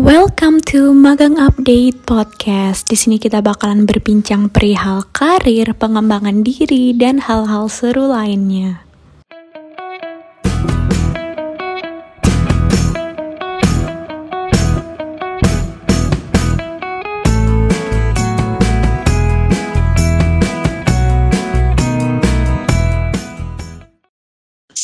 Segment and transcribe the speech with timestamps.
[0.00, 2.88] Welcome to Magang Update Podcast.
[2.88, 8.88] Di sini kita bakalan berbincang perihal karir, pengembangan diri, dan hal-hal seru lainnya.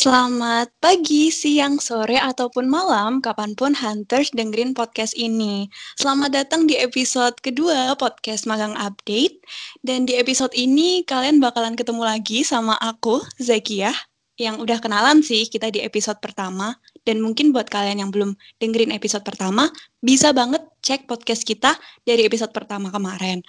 [0.09, 5.69] Selamat pagi, siang, sore, ataupun malam, kapan pun Hunters dengerin podcast ini.
[6.01, 9.45] Selamat datang di episode kedua podcast Magang Update.
[9.85, 13.93] Dan di episode ini kalian bakalan ketemu lagi sama aku, Zakiah,
[14.41, 16.81] yang udah kenalan sih kita di episode pertama.
[17.05, 18.33] Dan mungkin buat kalian yang belum
[18.65, 19.69] dengerin episode pertama,
[20.01, 21.77] bisa banget cek podcast kita
[22.09, 23.45] dari episode pertama kemarin.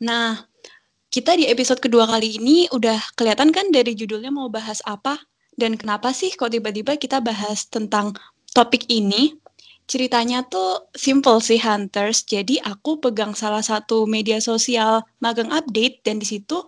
[0.00, 0.40] Nah,
[1.12, 5.20] kita di episode kedua kali ini udah kelihatan kan dari judulnya mau bahas apa?
[5.58, 8.14] Dan kenapa sih kok tiba-tiba kita bahas tentang
[8.54, 9.34] topik ini?
[9.90, 12.22] Ceritanya tuh simple sih Hunters.
[12.22, 16.62] Jadi aku pegang salah satu media sosial magang update dan di situ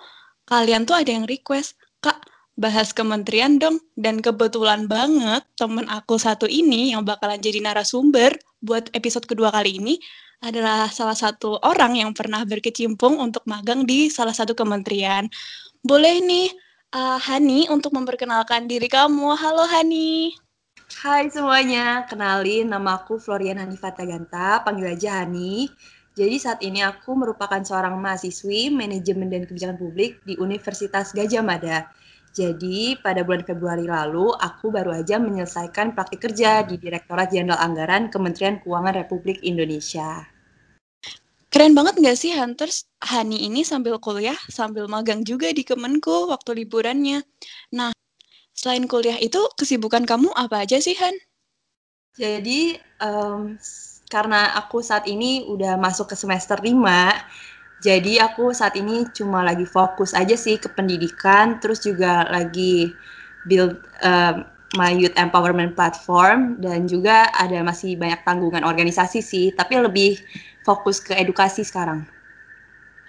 [0.50, 2.18] kalian tuh ada yang request, "Kak,
[2.58, 8.90] bahas kementerian dong." Dan kebetulan banget temen aku satu ini yang bakalan jadi narasumber buat
[8.96, 9.94] episode kedua kali ini
[10.40, 15.28] adalah salah satu orang yang pernah berkecimpung untuk magang di salah satu kementerian.
[15.84, 16.48] Boleh nih
[16.94, 19.34] uh, Hani untuk memperkenalkan diri kamu.
[19.38, 20.34] Halo Hani.
[21.00, 25.70] Hai semuanya, kenalin nama aku Florian Hanifat Ganta, panggil aja Hani.
[26.18, 31.86] Jadi saat ini aku merupakan seorang mahasiswi manajemen dan kebijakan publik di Universitas Gajah Mada.
[32.34, 38.10] Jadi pada bulan Februari lalu aku baru aja menyelesaikan praktik kerja di Direktorat Jenderal Anggaran
[38.10, 40.26] Kementerian Keuangan Republik Indonesia.
[41.50, 42.86] Keren banget nggak sih Hunters?
[43.02, 47.26] Hani ini sambil kuliah, sambil magang juga di Kemenku waktu liburannya.
[47.74, 47.90] Nah,
[48.54, 51.10] selain kuliah itu, kesibukan kamu apa aja sih, Han?
[52.14, 53.58] Jadi, um,
[54.06, 57.18] karena aku saat ini udah masuk ke semester 5,
[57.82, 62.94] jadi aku saat ini cuma lagi fokus aja sih ke pendidikan, terus juga lagi
[63.50, 63.74] build
[64.06, 64.46] um,
[64.78, 70.14] my youth empowerment platform, dan juga ada masih banyak tanggungan organisasi sih, tapi lebih
[70.64, 72.04] fokus ke edukasi sekarang.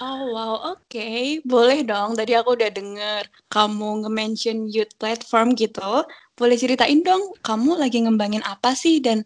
[0.02, 0.82] Oh wow, oke.
[0.90, 1.46] Okay.
[1.46, 3.22] Boleh dong, tadi aku udah denger
[3.54, 6.02] kamu nge-mention youth platform gitu.
[6.34, 9.22] Boleh ceritain dong, kamu lagi ngembangin apa sih dan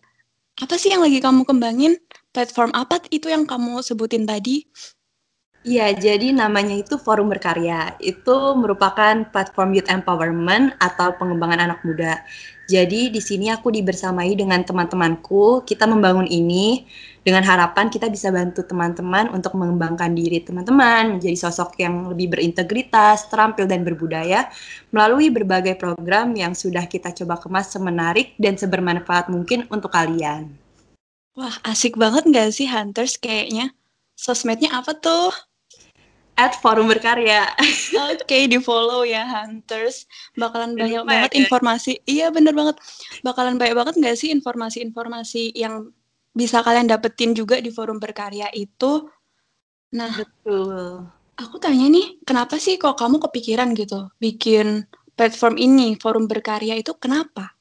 [0.59, 1.95] apa sih yang lagi kamu kembangin?
[2.35, 4.67] Platform apa itu yang kamu sebutin tadi?
[5.65, 7.97] Iya, jadi namanya itu Forum Berkarya.
[7.97, 12.21] Itu merupakan platform youth empowerment atau pengembangan anak muda.
[12.69, 16.85] Jadi di sini aku dibersamai dengan teman-temanku, kita membangun ini
[17.25, 23.25] dengan harapan kita bisa bantu teman-teman untuk mengembangkan diri teman-teman menjadi sosok yang lebih berintegritas,
[23.33, 24.45] terampil dan berbudaya
[24.93, 30.53] melalui berbagai program yang sudah kita coba kemas semenarik dan sebermanfaat mungkin untuk kalian.
[31.33, 33.73] Wah, asik banget nggak sih Hunters kayaknya?
[34.13, 35.33] Sosmednya apa tuh?
[36.35, 37.47] at Forum Berkarya.
[38.11, 40.03] Oke, okay, di follow ya Hunters.
[40.35, 41.37] Bakalan banyak Lupa banget ya.
[41.47, 41.91] informasi.
[42.03, 42.75] Iya bener banget.
[43.23, 45.95] Bakalan banyak banget nggak sih informasi-informasi yang
[46.35, 49.07] bisa kalian dapetin juga di Forum Berkarya itu.
[49.95, 51.07] Nah, betul.
[51.39, 54.83] Aku tanya nih, kenapa sih kok kamu kepikiran gitu bikin
[55.15, 57.55] platform ini, Forum Berkarya itu kenapa?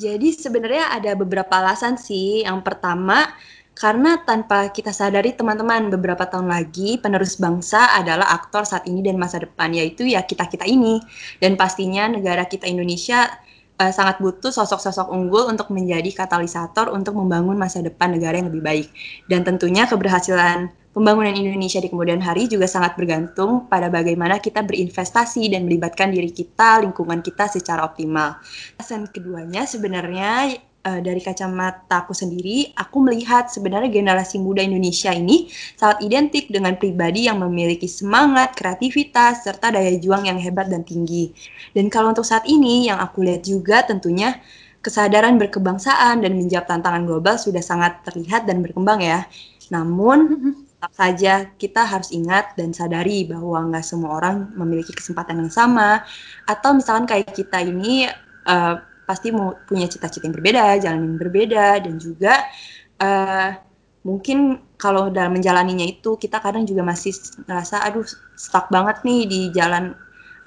[0.00, 2.40] Jadi sebenarnya ada beberapa alasan sih.
[2.40, 3.28] Yang pertama,
[3.76, 9.16] karena tanpa kita sadari teman-teman beberapa tahun lagi penerus bangsa adalah aktor saat ini dan
[9.16, 11.00] masa depan yaitu ya kita-kita ini
[11.40, 13.28] dan pastinya negara kita Indonesia
[13.80, 18.60] uh, sangat butuh sosok-sosok unggul untuk menjadi katalisator untuk membangun masa depan negara yang lebih
[18.60, 18.88] baik
[19.32, 25.48] dan tentunya keberhasilan pembangunan Indonesia di kemudian hari juga sangat bergantung pada bagaimana kita berinvestasi
[25.48, 28.42] dan melibatkan diri kita, lingkungan kita secara optimal.
[28.76, 35.52] Alasan keduanya sebenarnya uh, dari kacamata aku sendiri, aku melihat sebenarnya generasi muda Indonesia ini
[35.76, 41.32] sangat identik dengan pribadi yang memiliki semangat, kreativitas, serta daya juang yang hebat dan tinggi.
[41.76, 44.40] Dan kalau untuk saat ini, yang aku lihat juga tentunya
[44.80, 49.28] kesadaran berkebangsaan dan menjawab tantangan global sudah sangat terlihat dan berkembang ya.
[49.68, 50.18] Namun,
[50.80, 56.00] tetap saja kita harus ingat dan sadari bahwa nggak semua orang memiliki kesempatan yang sama.
[56.48, 58.08] Atau misalkan kayak kita ini
[58.48, 59.34] uh, pasti
[59.66, 62.46] punya cita-cita yang berbeda, jalan yang berbeda, dan juga
[63.02, 63.50] uh,
[64.06, 67.10] mungkin kalau dalam menjalaninya itu kita kadang juga masih
[67.44, 68.06] ngerasa aduh
[68.38, 69.92] stuck banget nih di jalan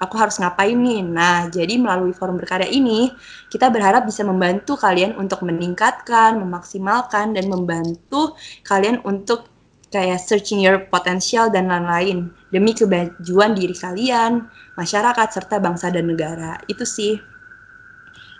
[0.02, 1.00] aku harus ngapain nih.
[1.04, 3.12] Nah, jadi melalui forum berkarya ini
[3.52, 8.34] kita berharap bisa membantu kalian untuk meningkatkan, memaksimalkan dan membantu
[8.66, 9.46] kalian untuk
[9.94, 16.58] kayak searching your potential dan lain-lain demi kemajuan diri kalian, masyarakat serta bangsa dan negara.
[16.66, 17.33] Itu sih.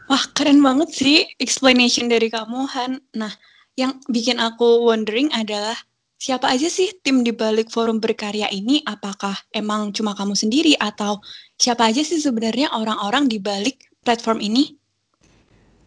[0.05, 2.93] Wah, keren banget sih explanation dari kamu, Han.
[3.17, 3.33] Nah,
[3.73, 5.75] yang bikin aku wondering adalah
[6.21, 8.85] siapa aja sih tim di balik forum berkarya ini?
[8.85, 11.25] Apakah emang cuma kamu sendiri atau
[11.57, 14.77] siapa aja sih sebenarnya orang-orang di balik platform ini?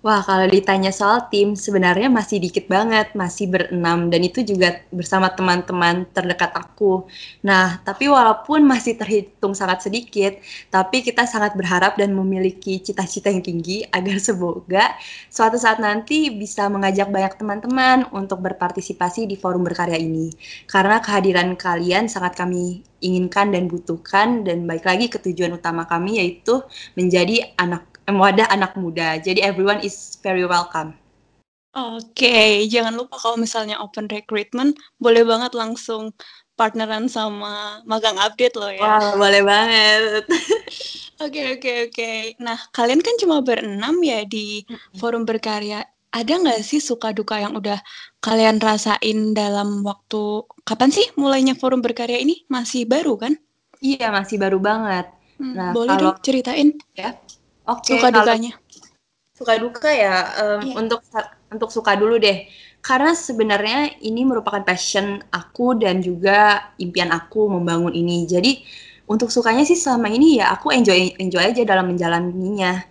[0.05, 5.27] Wah, kalau ditanya soal tim, sebenarnya masih dikit banget, masih berenam, dan itu juga bersama
[5.33, 7.09] teman-teman terdekat aku.
[7.41, 10.37] Nah, tapi walaupun masih terhitung sangat sedikit,
[10.69, 14.85] tapi kita sangat berharap dan memiliki cita-cita yang tinggi agar semoga
[15.33, 20.29] suatu saat nanti bisa mengajak banyak teman-teman untuk berpartisipasi di forum berkarya ini.
[20.69, 26.21] Karena kehadiran kalian sangat kami inginkan dan butuhkan, dan baik lagi ke tujuan utama kami
[26.21, 26.61] yaitu
[26.93, 29.19] menjadi anak wadah anak muda.
[29.19, 30.95] Jadi everyone is very welcome.
[31.77, 32.53] Oke, okay.
[32.71, 36.09] jangan lupa kalau misalnya open recruitment, boleh banget langsung
[36.57, 38.81] partneran sama magang update loh ya.
[38.81, 40.23] Wah, boleh banget.
[41.17, 42.37] Oke, oke, oke.
[42.37, 44.61] Nah, kalian kan cuma berenam ya di
[45.01, 45.81] forum berkarya.
[46.13, 47.81] Ada nggak sih suka duka yang udah
[48.21, 52.45] kalian rasain dalam waktu kapan sih mulainya forum berkarya ini?
[52.53, 53.33] Masih baru kan?
[53.81, 55.09] Iya, masih baru banget.
[55.41, 57.17] Hmm, nah, boleh kalau, dong ceritain ya.
[57.67, 58.51] Oke, okay, suka dukanya.
[59.35, 60.79] Suka duka ya um, yeah.
[60.79, 61.03] untuk
[61.51, 62.47] untuk suka dulu deh.
[62.79, 68.23] Karena sebenarnya ini merupakan passion aku dan juga impian aku membangun ini.
[68.23, 68.63] Jadi
[69.07, 72.87] untuk sukanya sih selama ini ya aku enjoy enjoy aja dalam menjalaninya.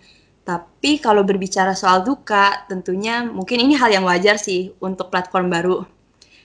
[0.46, 5.82] Tapi kalau berbicara soal duka, tentunya mungkin ini hal yang wajar sih untuk platform baru.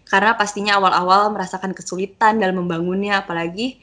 [0.10, 3.78] Karena pastinya awal-awal merasakan kesulitan dalam membangunnya, apalagi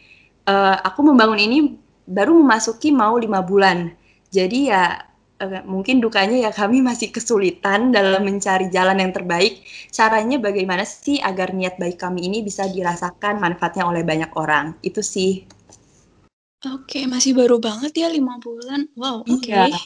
[0.51, 1.59] uh, aku membangun ini
[2.03, 3.95] baru memasuki mau lima bulan.
[4.29, 5.01] Jadi ya
[5.41, 9.65] uh, mungkin dukanya ya kami masih kesulitan dalam mencari jalan yang terbaik.
[9.89, 14.77] Caranya bagaimana sih agar niat baik kami ini bisa dirasakan manfaatnya oleh banyak orang.
[14.85, 15.47] Itu sih.
[16.67, 18.91] Oke, masih baru banget ya lima bulan.
[18.99, 19.47] Wow, oke.
[19.47, 19.71] Okay.
[19.71, 19.79] Iya.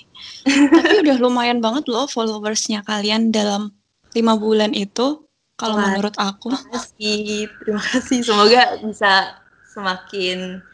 [0.72, 3.76] Tapi udah lumayan banget loh followersnya kalian dalam
[4.16, 5.20] lima bulan itu.
[5.60, 6.48] Kalau menurut aku.
[6.48, 7.22] Terima kasih,
[7.60, 8.18] terima kasih.
[8.24, 9.36] Semoga bisa
[9.68, 10.64] semakin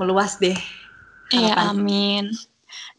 [0.00, 0.56] meluas deh.
[1.30, 2.32] Iya, amin.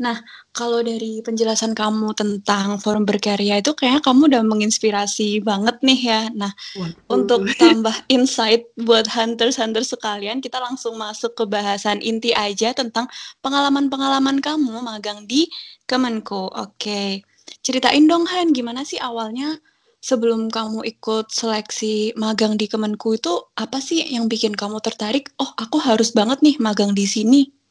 [0.02, 0.22] Nah,
[0.54, 6.22] kalau dari penjelasan kamu tentang forum berkarya itu kayaknya kamu udah menginspirasi banget nih ya.
[6.34, 6.96] Nah, Waduh.
[7.12, 13.10] untuk tambah insight buat hunters-hunters sekalian, kita langsung masuk ke bahasan inti aja tentang
[13.46, 15.50] pengalaman-pengalaman kamu magang di
[15.86, 16.50] Kemenko.
[16.54, 17.24] Oke.
[17.64, 19.60] Ceritain dong Han, gimana sih awalnya
[20.04, 25.32] sebelum kamu ikut seleksi magang di Kemenku itu apa sih yang bikin kamu tertarik?
[25.40, 27.63] Oh, aku harus banget nih magang di sini.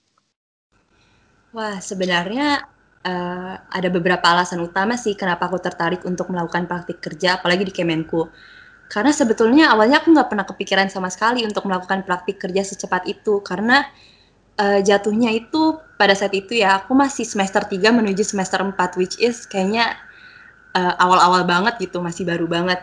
[1.53, 2.65] Wah, sebenarnya
[3.05, 7.75] uh, ada beberapa alasan utama sih kenapa aku tertarik untuk melakukan praktik kerja, apalagi di
[7.77, 8.33] Kemenku.
[8.89, 13.45] Karena sebetulnya awalnya aku nggak pernah kepikiran sama sekali untuk melakukan praktik kerja secepat itu,
[13.45, 13.85] karena
[14.57, 19.21] uh, jatuhnya itu pada saat itu ya aku masih semester 3 menuju semester 4, which
[19.21, 19.93] is kayaknya
[20.73, 22.81] uh, awal-awal banget gitu, masih baru banget.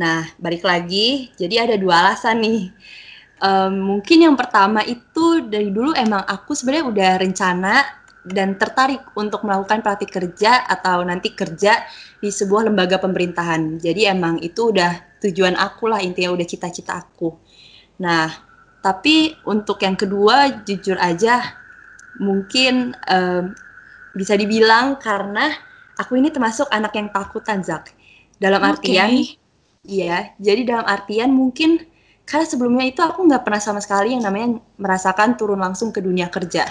[0.00, 2.72] Nah, balik lagi, jadi ada dua alasan nih
[3.40, 7.74] um, mungkin yang pertama itu dari dulu emang aku sebenarnya udah rencana
[8.20, 11.80] dan tertarik untuk melakukan praktik kerja atau nanti kerja
[12.20, 13.80] di sebuah lembaga pemerintahan.
[13.80, 17.32] Jadi emang itu udah tujuan aku lah intinya udah cita-cita aku.
[18.04, 18.28] Nah,
[18.84, 21.56] tapi untuk yang kedua jujur aja
[22.20, 23.56] mungkin um,
[24.12, 25.56] bisa dibilang karena
[25.96, 27.92] aku ini termasuk anak yang takutan Zak.
[28.40, 29.36] Dalam artian okay.
[29.84, 31.84] iya, jadi dalam artian mungkin
[32.30, 36.30] karena sebelumnya itu aku nggak pernah sama sekali yang namanya merasakan turun langsung ke dunia
[36.30, 36.62] kerja.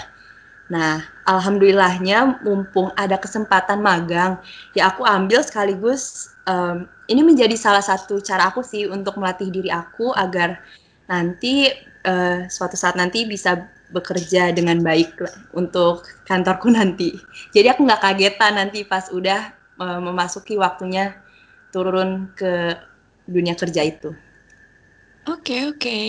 [0.72, 4.40] Nah, alhamdulillahnya mumpung ada kesempatan magang,
[4.72, 9.68] ya aku ambil sekaligus um, ini menjadi salah satu cara aku sih untuk melatih diri
[9.68, 10.64] aku agar
[11.12, 11.68] nanti
[12.08, 15.18] uh, suatu saat nanti bisa bekerja dengan baik
[15.52, 17.20] untuk kantorku nanti.
[17.52, 21.18] Jadi aku nggak kagetan nanti pas udah uh, memasuki waktunya
[21.68, 22.80] turun ke
[23.28, 24.14] dunia kerja itu.
[25.28, 26.00] Oke oke.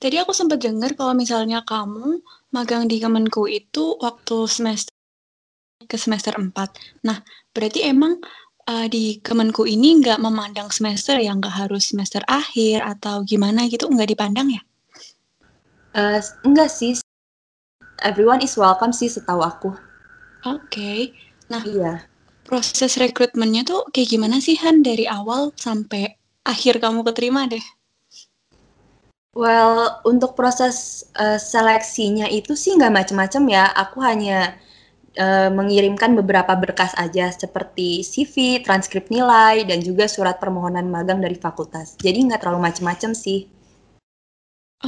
[0.00, 2.24] Tadi aku sempat dengar kalau misalnya kamu
[2.56, 4.92] magang di Kemenku itu waktu semester
[5.84, 6.48] ke semester 4.
[7.04, 7.20] Nah,
[7.52, 8.16] berarti emang
[8.64, 13.92] uh, di Kemenku ini nggak memandang semester yang nggak harus semester akhir atau gimana gitu,
[13.92, 14.62] nggak dipandang ya?
[15.92, 16.96] Uh, enggak sih.
[18.00, 19.70] Everyone is welcome sih setahu aku.
[20.44, 20.68] Oke.
[20.72, 21.00] Okay.
[21.52, 22.08] Nah, iya.
[22.46, 26.14] Proses rekrutmennya tuh kayak gimana sih Han dari awal sampai
[26.46, 27.62] akhir kamu keterima deh?
[29.36, 33.68] Well, untuk proses uh, seleksinya itu sih nggak macam-macam ya.
[33.68, 34.56] Aku hanya
[35.20, 41.36] uh, mengirimkan beberapa berkas aja seperti CV, transkrip nilai, dan juga surat permohonan magang dari
[41.36, 42.00] fakultas.
[42.00, 43.44] Jadi nggak terlalu macam-macam sih.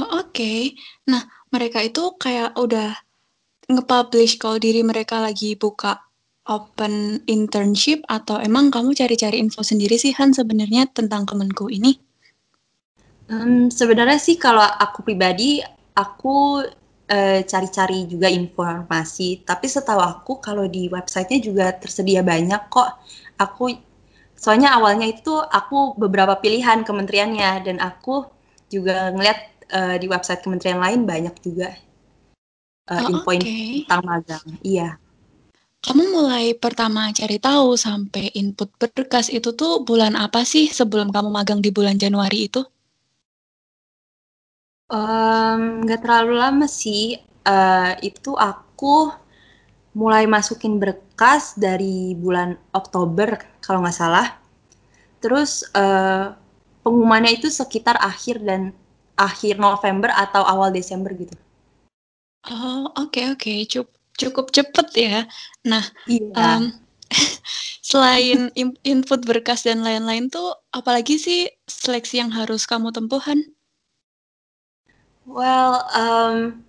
[0.01, 0.61] Oh, Oke, okay.
[1.05, 2.97] nah mereka itu kayak udah
[3.69, 6.09] nge-publish kalau diri mereka lagi buka
[6.49, 12.08] open internship atau emang kamu cari-cari info sendiri sih Han sebenarnya tentang Kemenku ini?
[13.29, 15.61] Um, sebenarnya sih kalau aku pribadi
[15.93, 16.65] aku
[17.09, 19.41] cari cari-cari juga informasi.
[19.41, 23.01] Tapi setahu aku kalau di websitenya juga tersedia banyak kok.
[23.41, 23.73] Aku
[24.37, 28.29] soalnya awalnya itu aku beberapa pilihan kementeriannya dan aku
[28.69, 29.39] juga ngeliat
[29.73, 31.73] uh, di website kementerian lain banyak juga
[32.93, 33.89] uh, oh, info okay.
[33.89, 34.45] tentang magang.
[34.61, 34.89] Iya.
[35.79, 41.31] Kamu mulai pertama cari tahu sampai input berkas itu tuh bulan apa sih sebelum kamu
[41.31, 42.61] magang di bulan Januari itu?
[44.91, 49.13] Nggak terlalu lama sih, uh, itu aku
[49.93, 54.37] mulai masukin berkas dari bulan Oktober kalau nggak salah.
[55.21, 56.33] Terus, uh,
[56.81, 58.73] pengumumannya itu sekitar akhir dan
[59.19, 61.35] akhir November atau awal Desember gitu.
[62.47, 65.19] Oh, oke oke, cukup cukup cepet ya.
[65.67, 66.31] Nah, Iya.
[66.35, 66.63] um,
[67.89, 68.49] selain
[68.83, 73.43] input berkas dan lain-lain tuh, apalagi sih seleksi yang harus kamu tempuhan?
[75.29, 76.65] Well, um,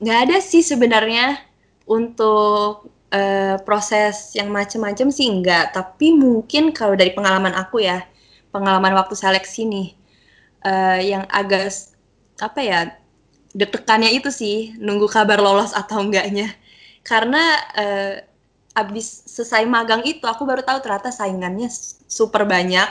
[0.00, 1.36] nggak ada sih sebenarnya
[1.84, 8.08] untuk uh, proses yang macam-macam sih enggak, tapi mungkin kalau dari pengalaman aku ya,
[8.56, 9.88] pengalaman waktu seleksi nih,
[10.64, 11.76] uh, yang agak
[12.40, 12.80] apa ya,
[13.52, 16.48] deg-degannya itu sih nunggu kabar lolos atau enggaknya.
[17.04, 18.14] Karena uh,
[18.80, 21.68] abis selesai magang itu aku baru tahu ternyata saingannya
[22.08, 22.88] super banyak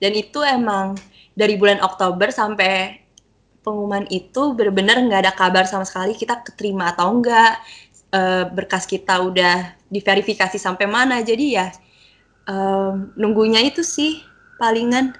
[0.00, 0.96] dan itu emang
[1.36, 3.04] dari bulan Oktober sampai
[3.66, 7.58] pengumuman itu benar-benar nggak ada kabar sama sekali kita keterima atau enggak
[8.14, 11.66] uh, berkas kita udah diverifikasi sampai mana jadi ya
[12.46, 14.22] um, nunggunya itu sih
[14.62, 15.18] palingan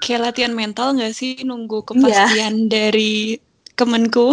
[0.00, 1.86] kayak latihan mental nggak sih nunggu iya.
[1.92, 2.70] kepastian yeah.
[2.72, 3.14] dari
[3.74, 4.32] Kemenku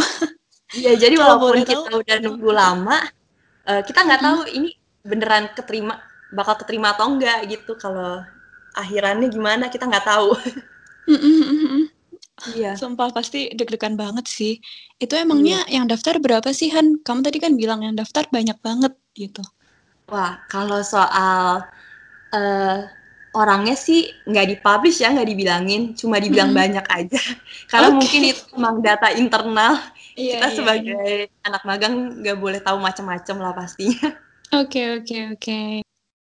[0.72, 2.00] Iya jadi walaupun kita tahu.
[2.00, 3.03] udah nunggu lama
[3.68, 4.72] uh, kita nggak tahu ini
[5.03, 6.00] beneran keterima
[6.32, 8.24] bakal keterima atau enggak gitu kalau
[8.72, 10.32] akhirannya gimana kita nggak tahu.
[11.10, 11.91] Mm.
[12.50, 12.74] Iya.
[12.74, 14.58] Sumpah pasti deg-degan banget sih.
[14.98, 15.82] Itu emangnya iya.
[15.82, 17.02] yang daftar berapa sih Han?
[17.06, 19.44] Kamu tadi kan bilang yang daftar banyak banget gitu.
[20.10, 21.64] Wah, kalau soal
[22.34, 22.78] uh,
[23.32, 26.60] orangnya sih nggak dipublish ya, nggak dibilangin, cuma dibilang hmm.
[26.60, 27.22] banyak aja.
[27.72, 27.98] Karena okay.
[27.98, 29.74] mungkin itu emang data internal.
[30.20, 31.46] Iya, Kita iya, sebagai iya.
[31.48, 34.10] anak magang nggak boleh tahu macam-macam lah pastinya.
[34.52, 35.40] Oke, okay, oke, okay, oke.
[35.40, 35.70] Okay.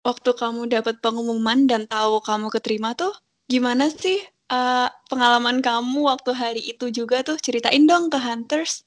[0.05, 3.17] Waktu kamu dapat pengumuman dan tahu kamu keterima tuh
[3.49, 4.21] gimana sih
[4.53, 8.85] uh, pengalaman kamu waktu hari itu juga tuh ceritain dong ke Hunters.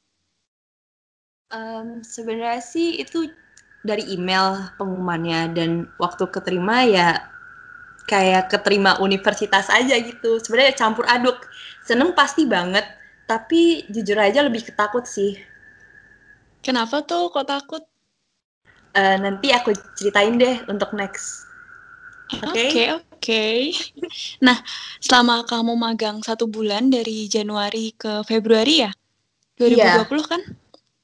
[1.52, 3.28] Um, sebenarnya sih itu
[3.84, 7.28] dari email pengumumannya dan waktu keterima ya
[8.08, 10.40] kayak keterima universitas aja gitu.
[10.42, 11.38] Sebenarnya campur aduk.
[11.82, 12.86] Seneng pasti banget,
[13.26, 15.38] tapi jujur aja lebih ketakut sih.
[16.62, 17.84] Kenapa tuh kok takut?
[18.94, 21.51] Uh, nanti aku ceritain deh untuk next.
[22.32, 22.68] Oke, okay?
[22.72, 22.72] oke.
[22.72, 22.88] Okay,
[23.20, 23.58] okay.
[24.40, 24.58] Nah,
[25.04, 28.92] selama kamu magang satu bulan dari Januari ke Februari ya?
[29.60, 30.26] 2020 yeah.
[30.26, 30.42] kan?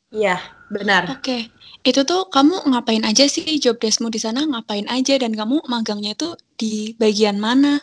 [0.07, 0.37] Iya,
[0.71, 1.03] benar.
[1.11, 1.19] Oke.
[1.19, 1.41] Okay.
[1.83, 6.15] Itu tuh kamu ngapain aja sih job deskmu di sana ngapain aja dan kamu magangnya
[6.15, 7.79] itu di bagian mana?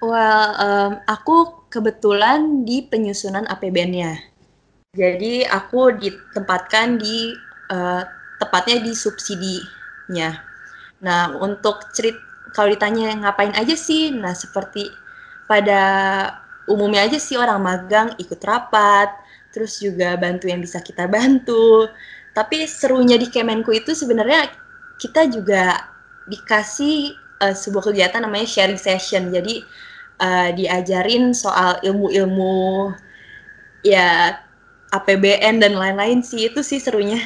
[0.00, 4.16] Well, um, aku kebetulan di penyusunan APBN-nya.
[4.96, 7.36] Jadi aku ditempatkan di
[7.70, 8.02] uh,
[8.42, 10.49] tepatnya di subsidinya.
[11.00, 12.16] Nah, untuk cerit
[12.52, 14.12] kalau ditanya ngapain aja sih?
[14.12, 14.92] Nah, seperti
[15.48, 15.82] pada
[16.68, 19.10] umumnya aja sih orang magang ikut rapat,
[19.50, 21.88] terus juga bantu yang bisa kita bantu.
[22.30, 24.46] Tapi serunya di Kemenku itu sebenarnya
[25.00, 25.90] kita juga
[26.30, 29.34] dikasih uh, sebuah kegiatan namanya sharing session.
[29.34, 29.64] Jadi
[30.22, 32.94] uh, diajarin soal ilmu-ilmu
[33.82, 34.36] ya
[34.92, 37.18] APBN dan lain-lain sih itu sih serunya.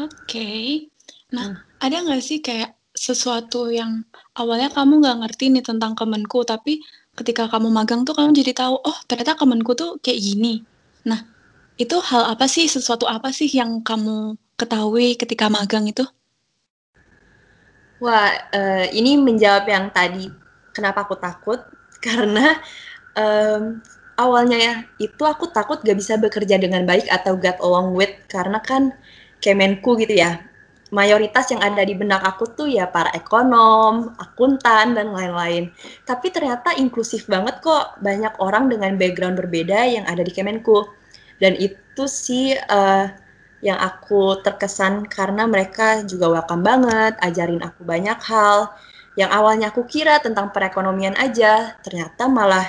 [0.00, 0.08] Oke.
[0.24, 0.64] Okay.
[1.32, 4.06] Nah, hmm ada nggak sih kayak sesuatu yang
[4.38, 6.78] awalnya kamu nggak ngerti nih tentang Kemenku, tapi
[7.18, 10.62] ketika kamu magang tuh kamu jadi tahu, oh ternyata Kemenku tuh kayak gini.
[11.02, 11.26] Nah,
[11.74, 16.06] itu hal apa sih, sesuatu apa sih yang kamu ketahui ketika magang itu?
[17.98, 20.30] Wah, uh, ini menjawab yang tadi,
[20.70, 21.58] kenapa aku takut,
[22.06, 22.62] karena
[23.18, 23.82] um,
[24.14, 28.62] awalnya ya, itu aku takut gak bisa bekerja dengan baik atau get along with, karena
[28.62, 28.94] kan
[29.42, 30.51] Kemenku gitu ya,
[30.92, 35.72] mayoritas yang ada di benak aku tuh ya para ekonom, akuntan, dan lain-lain.
[36.04, 40.84] Tapi ternyata inklusif banget kok, banyak orang dengan background berbeda yang ada di Kemenku.
[41.40, 43.08] Dan itu sih uh,
[43.64, 48.70] yang aku terkesan karena mereka juga welcome banget, ajarin aku banyak hal.
[49.16, 52.68] Yang awalnya aku kira tentang perekonomian aja, ternyata malah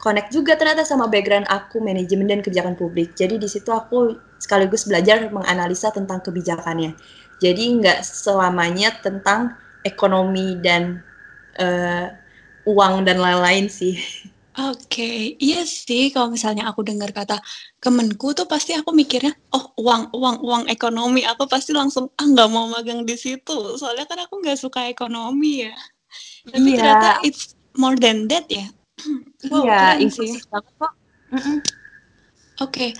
[0.00, 3.12] connect juga ternyata sama background aku manajemen dan kebijakan publik.
[3.12, 6.96] Jadi di situ aku sekaligus belajar menganalisa tentang kebijakannya.
[7.38, 9.54] Jadi nggak selamanya tentang
[9.86, 11.02] ekonomi dan
[11.58, 12.10] uh,
[12.66, 13.96] uang dan lain-lain sih.
[14.58, 15.18] Oke, okay.
[15.38, 17.38] iya sih kalau misalnya aku dengar kata
[17.78, 22.50] kemenku tuh pasti aku mikirnya, oh uang, uang, uang ekonomi, aku pasti langsung ah nggak
[22.50, 25.78] mau magang di situ, soalnya kan aku nggak suka ekonomi ya.
[26.50, 26.78] Tapi iya.
[26.82, 28.66] ternyata it's more than that ya.
[29.54, 30.90] wow, iya, inklusif banget kok.
[31.30, 31.54] Oke,
[32.58, 32.90] okay.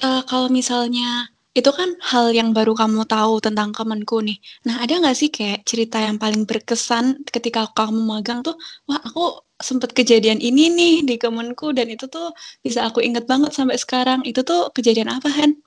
[0.00, 4.38] uh, eh, kalau misalnya itu kan hal yang baru kamu tahu tentang Kemenku nih.
[4.66, 8.54] Nah, ada nggak sih kayak cerita yang paling berkesan ketika kamu magang tuh,
[8.88, 12.30] wah aku sempet kejadian ini nih di Kemenku dan itu tuh
[12.64, 14.20] bisa aku inget banget sampai sekarang.
[14.30, 15.58] Itu tuh kejadian apa, Han?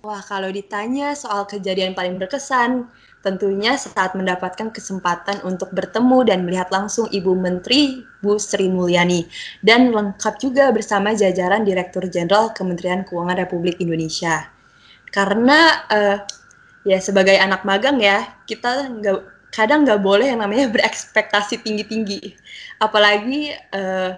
[0.00, 2.88] Wah, kalau ditanya soal kejadian paling berkesan,
[3.20, 9.28] tentunya saat mendapatkan kesempatan untuk bertemu dan melihat langsung Ibu Menteri Bu Sri Mulyani
[9.60, 14.48] dan lengkap juga bersama jajaran Direktur Jenderal Kementerian Keuangan Republik Indonesia.
[15.12, 16.18] Karena uh,
[16.88, 22.32] ya sebagai anak magang ya kita nggak kadang nggak boleh yang namanya berekspektasi tinggi-tinggi,
[22.80, 24.16] apalagi uh,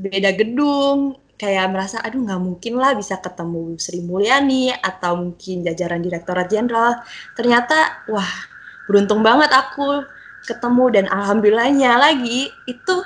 [0.00, 6.00] beda gedung, kayak merasa aduh nggak mungkin lah bisa ketemu Sri Mulyani atau mungkin jajaran
[6.00, 7.00] Direktorat Jenderal.
[7.36, 8.32] Ternyata wah
[8.88, 10.04] beruntung banget aku
[10.48, 12.96] ketemu dan alhamdulillahnya lagi itu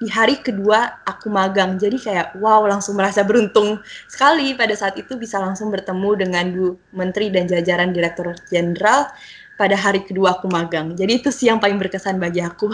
[0.00, 1.76] di hari kedua aku magang.
[1.76, 6.66] Jadi kayak wow langsung merasa beruntung sekali pada saat itu bisa langsung bertemu dengan Bu
[6.96, 9.12] Menteri dan jajaran Direktorat Jenderal
[9.60, 10.96] pada hari kedua aku magang.
[10.96, 12.72] Jadi itu sih yang paling berkesan bagi aku.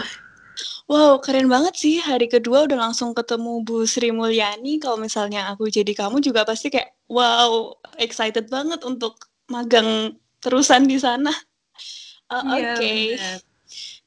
[0.87, 1.95] Wow, keren banget sih.
[1.99, 4.79] Hari kedua udah langsung ketemu Bu Sri Mulyani.
[4.79, 9.19] Kalau misalnya aku jadi kamu juga pasti kayak, wow, excited banget untuk
[9.51, 11.31] magang terusan di sana.
[12.31, 12.63] Uh, Oke.
[12.75, 13.01] Okay.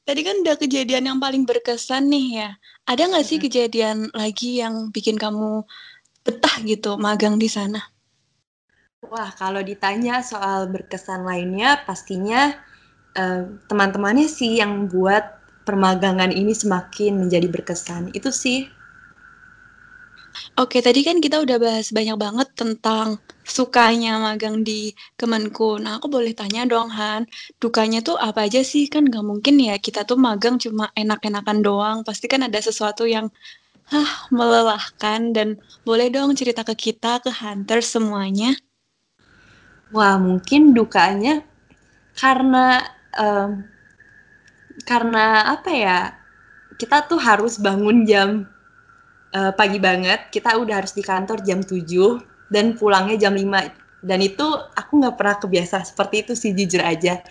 [0.01, 2.49] Tadi kan udah kejadian yang paling berkesan nih ya.
[2.89, 5.61] Ada nggak sih kejadian lagi yang bikin kamu
[6.25, 7.81] betah gitu magang di sana?
[9.05, 12.53] Wah, kalau ditanya soal berkesan lainnya, pastinya
[13.17, 18.13] uh, teman-temannya sih yang buat permagangan ini semakin menjadi berkesan.
[18.13, 18.69] Itu sih.
[20.59, 25.79] Oke, tadi kan kita udah bahas banyak banget tentang sukanya magang di Kemenku.
[25.79, 27.27] Nah, aku boleh tanya dong, Han,
[27.59, 28.87] dukanya tuh apa aja sih?
[28.87, 31.97] Kan nggak mungkin ya kita tuh magang cuma enak-enakan doang.
[32.07, 33.27] Pasti kan ada sesuatu yang
[33.91, 35.35] hah, melelahkan.
[35.35, 38.55] Dan boleh dong cerita ke kita, ke Hunter semuanya.
[39.91, 41.43] Wah, mungkin dukanya
[42.15, 42.79] karena
[43.19, 43.67] um,
[44.83, 45.99] karena apa ya
[46.75, 48.49] kita tuh harus bangun jam
[49.33, 51.81] uh, pagi banget kita udah harus di kantor jam 7
[52.51, 57.21] dan pulangnya jam 5 dan itu aku nggak pernah kebiasa seperti itu sih jujur aja.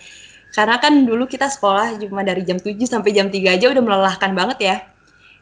[0.51, 4.31] Karena kan dulu kita sekolah cuma dari jam 7 sampai jam 3 aja udah melelahkan
[4.35, 4.75] banget ya.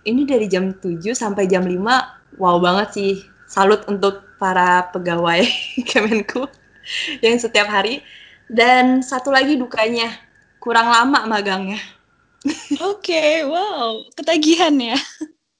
[0.05, 3.13] Ini dari jam 7 sampai jam 5 wow banget sih.
[3.49, 5.41] Salut untuk para pegawai
[5.89, 6.49] Kemenku
[7.21, 8.01] yang setiap hari.
[8.49, 10.09] Dan satu lagi dukanya
[10.57, 11.77] kurang lama magangnya.
[12.79, 14.95] Oke, okay, wow, ketagihan ya.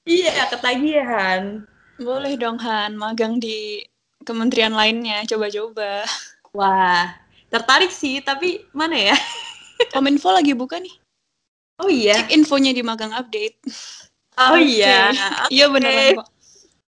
[0.08, 1.68] Iya, ketagihan.
[2.00, 3.84] Boleh dong Han, magang di
[4.24, 6.08] kementerian lainnya, coba-coba.
[6.56, 7.12] Wah,
[7.52, 9.16] tertarik sih, tapi mana ya?
[9.92, 10.96] Kominfo lagi buka nih.
[11.80, 12.24] Oh iya.
[12.24, 13.56] Cek infonya di magang update.
[14.36, 14.80] Oh okay.
[14.80, 15.12] iya.
[15.48, 15.72] Iya okay.
[15.72, 16.28] beneran kok.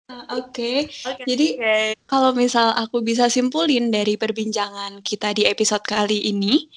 [0.05, 0.77] Oke, okay.
[1.01, 1.25] okay.
[1.25, 1.85] jadi okay.
[2.05, 6.69] kalau misal aku bisa simpulin dari perbincangan kita di episode kali ini,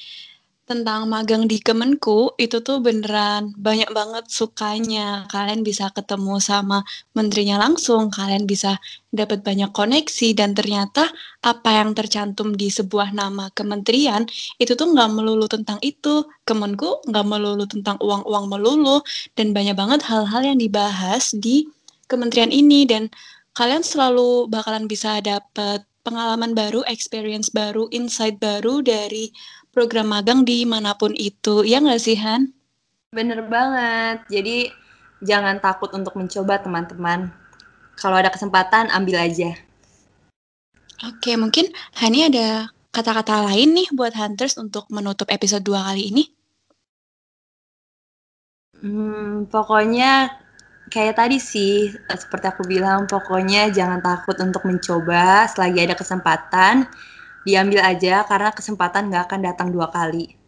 [0.68, 5.24] tentang magang di Kemenku itu tuh beneran banyak banget sukanya.
[5.32, 6.84] Kalian bisa ketemu sama
[7.16, 8.76] menterinya langsung, kalian bisa
[9.08, 11.08] dapat banyak koneksi dan ternyata
[11.40, 14.28] apa yang tercantum di sebuah nama kementerian
[14.60, 16.28] itu tuh nggak melulu tentang itu.
[16.44, 19.00] Kemenku nggak melulu tentang uang-uang melulu
[19.40, 21.64] dan banyak banget hal-hal yang dibahas di
[22.12, 23.08] kementerian ini dan
[23.56, 29.28] kalian selalu bakalan bisa dapat pengalaman baru, experience baru, insight baru dari
[29.78, 31.62] program magang di mana pun itu.
[31.62, 32.50] Ya nggak sih, Han?
[33.14, 34.26] Bener banget.
[34.26, 34.74] Jadi
[35.22, 37.30] jangan takut untuk mencoba, teman-teman.
[37.94, 39.54] Kalau ada kesempatan, ambil aja.
[41.06, 46.24] Oke, mungkin Hani ada kata-kata lain nih buat Hunters untuk menutup episode 2 kali ini?
[48.82, 50.34] Hmm, pokoknya
[50.90, 56.90] kayak tadi sih, seperti aku bilang, pokoknya jangan takut untuk mencoba selagi ada kesempatan
[57.46, 60.38] diambil aja karena kesempatan nggak akan datang dua kali.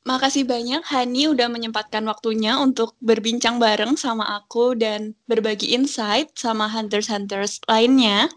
[0.00, 6.72] Makasih banyak Hani udah menyempatkan waktunya untuk berbincang bareng sama aku dan berbagi insight sama
[6.72, 8.32] hunters-hunters lainnya.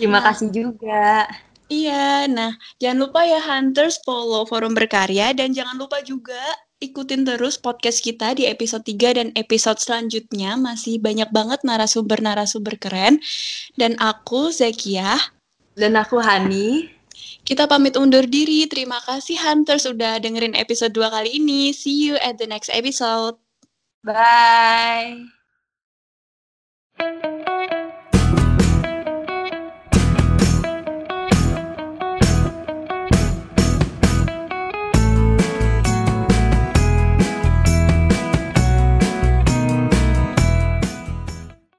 [0.00, 1.28] Terima nah, kasih juga.
[1.68, 6.40] Iya, nah jangan lupa ya hunters follow forum berkarya dan jangan lupa juga
[6.82, 13.22] ikutin terus podcast kita di episode 3 dan episode selanjutnya masih banyak banget narasumber-narasumber keren
[13.78, 15.14] dan aku Zekia
[15.78, 16.90] dan aku Hani
[17.52, 18.64] Kita pamit undur diri.
[18.64, 21.68] Terima kasih Hunter sudah dengerin episode 2 kali ini.
[21.76, 23.36] See you at the next episode.
[24.00, 25.28] Bye.